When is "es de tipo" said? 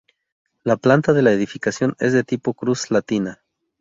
1.99-2.55